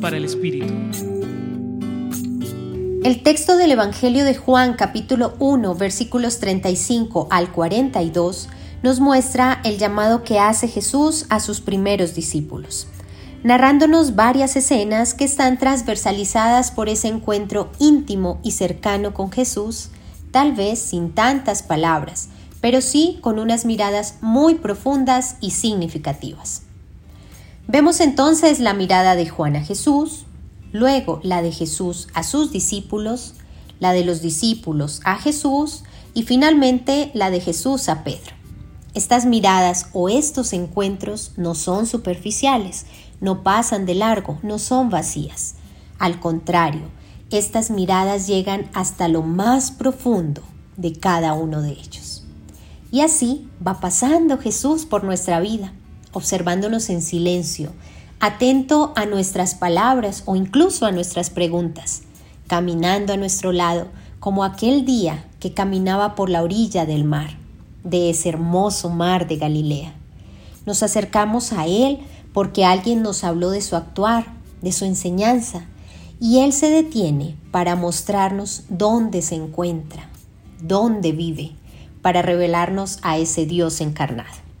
Para 0.00 0.16
el 0.18 0.24
Espíritu. 0.24 0.72
El 3.02 3.24
texto 3.24 3.56
del 3.56 3.72
Evangelio 3.72 4.24
de 4.24 4.36
Juan 4.36 4.74
capítulo 4.74 5.34
1 5.40 5.74
versículos 5.74 6.38
35 6.38 7.26
al 7.28 7.50
42 7.50 8.48
nos 8.84 9.00
muestra 9.00 9.60
el 9.64 9.78
llamado 9.78 10.22
que 10.22 10.38
hace 10.38 10.68
Jesús 10.68 11.26
a 11.28 11.40
sus 11.40 11.60
primeros 11.60 12.14
discípulos, 12.14 12.86
narrándonos 13.42 14.14
varias 14.14 14.54
escenas 14.54 15.12
que 15.12 15.24
están 15.24 15.58
transversalizadas 15.58 16.70
por 16.70 16.88
ese 16.88 17.08
encuentro 17.08 17.72
íntimo 17.80 18.38
y 18.44 18.52
cercano 18.52 19.12
con 19.12 19.32
Jesús, 19.32 19.88
tal 20.30 20.52
vez 20.52 20.78
sin 20.78 21.10
tantas 21.16 21.64
palabras, 21.64 22.28
pero 22.60 22.80
sí 22.80 23.18
con 23.20 23.40
unas 23.40 23.64
miradas 23.64 24.18
muy 24.20 24.54
profundas 24.54 25.34
y 25.40 25.50
significativas. 25.50 26.62
Vemos 27.72 28.00
entonces 28.00 28.60
la 28.60 28.74
mirada 28.74 29.16
de 29.16 29.26
Juan 29.26 29.56
a 29.56 29.64
Jesús, 29.64 30.26
luego 30.72 31.20
la 31.22 31.40
de 31.40 31.52
Jesús 31.52 32.06
a 32.12 32.22
sus 32.22 32.52
discípulos, 32.52 33.32
la 33.80 33.94
de 33.94 34.04
los 34.04 34.20
discípulos 34.20 35.00
a 35.04 35.16
Jesús 35.16 35.82
y 36.12 36.24
finalmente 36.24 37.10
la 37.14 37.30
de 37.30 37.40
Jesús 37.40 37.88
a 37.88 38.04
Pedro. 38.04 38.34
Estas 38.92 39.24
miradas 39.24 39.86
o 39.94 40.10
estos 40.10 40.52
encuentros 40.52 41.32
no 41.38 41.54
son 41.54 41.86
superficiales, 41.86 42.84
no 43.22 43.42
pasan 43.42 43.86
de 43.86 43.94
largo, 43.94 44.38
no 44.42 44.58
son 44.58 44.90
vacías. 44.90 45.54
Al 45.98 46.20
contrario, 46.20 46.90
estas 47.30 47.70
miradas 47.70 48.26
llegan 48.26 48.68
hasta 48.74 49.08
lo 49.08 49.22
más 49.22 49.70
profundo 49.70 50.42
de 50.76 50.92
cada 50.92 51.32
uno 51.32 51.62
de 51.62 51.70
ellos. 51.70 52.26
Y 52.90 53.00
así 53.00 53.48
va 53.66 53.80
pasando 53.80 54.36
Jesús 54.36 54.84
por 54.84 55.04
nuestra 55.04 55.40
vida, 55.40 55.72
observándonos 56.12 56.90
en 56.90 57.02
silencio, 57.02 57.72
atento 58.20 58.92
a 58.94 59.06
nuestras 59.06 59.54
palabras 59.54 60.22
o 60.26 60.36
incluso 60.36 60.86
a 60.86 60.92
nuestras 60.92 61.30
preguntas, 61.30 62.02
caminando 62.46 63.12
a 63.12 63.16
nuestro 63.16 63.52
lado 63.52 63.88
como 64.20 64.44
aquel 64.44 64.84
día 64.84 65.24
que 65.40 65.52
caminaba 65.52 66.14
por 66.14 66.30
la 66.30 66.42
orilla 66.42 66.86
del 66.86 67.04
mar, 67.04 67.36
de 67.82 68.10
ese 68.10 68.28
hermoso 68.28 68.90
mar 68.90 69.26
de 69.26 69.36
Galilea. 69.36 69.92
Nos 70.66 70.84
acercamos 70.84 71.52
a 71.52 71.66
Él 71.66 71.98
porque 72.32 72.64
alguien 72.64 73.02
nos 73.02 73.24
habló 73.24 73.50
de 73.50 73.60
su 73.60 73.74
actuar, 73.74 74.26
de 74.60 74.70
su 74.70 74.84
enseñanza, 74.84 75.66
y 76.20 76.38
Él 76.38 76.52
se 76.52 76.70
detiene 76.70 77.36
para 77.50 77.74
mostrarnos 77.74 78.62
dónde 78.68 79.22
se 79.22 79.34
encuentra, 79.34 80.08
dónde 80.60 81.10
vive, 81.10 81.56
para 82.00 82.22
revelarnos 82.22 83.00
a 83.02 83.18
ese 83.18 83.44
Dios 83.46 83.80
encarnado. 83.80 84.51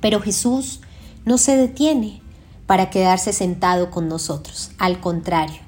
Pero 0.00 0.20
Jesús 0.20 0.80
no 1.24 1.38
se 1.38 1.56
detiene, 1.56 2.22
para 2.66 2.90
quedarse 2.90 3.32
sentado 3.32 3.90
con 3.90 4.08
nosotros. 4.08 4.70
Al 4.78 5.00
contrario, 5.00 5.60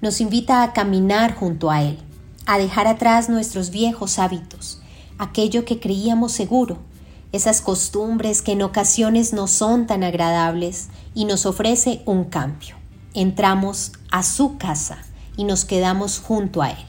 nos 0.00 0.20
invita 0.20 0.62
a 0.62 0.72
caminar 0.72 1.34
junto 1.34 1.70
a 1.70 1.82
Él, 1.82 1.98
a 2.46 2.58
dejar 2.58 2.86
atrás 2.86 3.28
nuestros 3.28 3.70
viejos 3.70 4.18
hábitos, 4.18 4.80
aquello 5.18 5.64
que 5.64 5.78
creíamos 5.78 6.32
seguro, 6.32 6.78
esas 7.32 7.60
costumbres 7.60 8.40
que 8.40 8.52
en 8.52 8.62
ocasiones 8.62 9.32
no 9.32 9.46
son 9.46 9.86
tan 9.86 10.02
agradables 10.02 10.88
y 11.14 11.26
nos 11.26 11.44
ofrece 11.44 12.02
un 12.06 12.24
cambio. 12.24 12.76
Entramos 13.14 13.92
a 14.10 14.22
su 14.22 14.58
casa 14.58 14.98
y 15.36 15.44
nos 15.44 15.64
quedamos 15.64 16.18
junto 16.18 16.62
a 16.62 16.70
Él. 16.70 16.84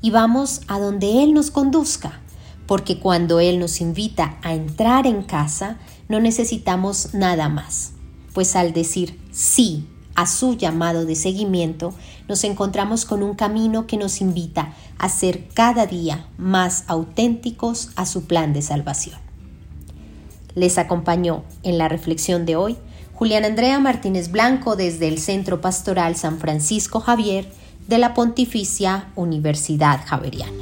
Y 0.00 0.10
vamos 0.10 0.60
a 0.68 0.78
donde 0.78 1.22
Él 1.22 1.32
nos 1.32 1.50
conduzca, 1.50 2.20
porque 2.66 2.98
cuando 2.98 3.40
Él 3.40 3.58
nos 3.58 3.80
invita 3.80 4.38
a 4.42 4.54
entrar 4.54 5.06
en 5.06 5.22
casa, 5.22 5.78
no 6.08 6.20
necesitamos 6.20 7.14
nada 7.14 7.48
más 7.48 7.92
pues 8.32 8.56
al 8.56 8.72
decir 8.72 9.18
sí 9.30 9.86
a 10.14 10.26
su 10.26 10.56
llamado 10.56 11.06
de 11.06 11.14
seguimiento, 11.14 11.94
nos 12.28 12.44
encontramos 12.44 13.06
con 13.06 13.22
un 13.22 13.34
camino 13.34 13.86
que 13.86 13.96
nos 13.96 14.20
invita 14.20 14.74
a 14.98 15.08
ser 15.08 15.48
cada 15.54 15.86
día 15.86 16.26
más 16.36 16.84
auténticos 16.86 17.90
a 17.96 18.04
su 18.04 18.24
plan 18.24 18.52
de 18.52 18.60
salvación. 18.60 19.18
Les 20.54 20.76
acompañó 20.76 21.44
en 21.62 21.78
la 21.78 21.88
reflexión 21.88 22.44
de 22.44 22.56
hoy 22.56 22.76
Julián 23.14 23.44
Andrea 23.44 23.78
Martínez 23.78 24.30
Blanco 24.30 24.76
desde 24.76 25.08
el 25.08 25.18
Centro 25.18 25.62
Pastoral 25.62 26.14
San 26.16 26.38
Francisco 26.38 27.00
Javier 27.00 27.50
de 27.88 27.98
la 27.98 28.12
Pontificia 28.12 29.08
Universidad 29.16 30.04
Javeriana. 30.04 30.61